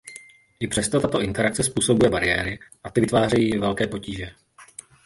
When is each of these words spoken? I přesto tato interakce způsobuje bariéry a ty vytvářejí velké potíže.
I 0.59 0.67
přesto 0.67 0.99
tato 1.01 1.21
interakce 1.21 1.63
způsobuje 1.63 2.09
bariéry 2.09 2.59
a 2.83 2.89
ty 2.89 3.01
vytvářejí 3.01 3.57
velké 3.57 3.87
potíže. 3.87 4.31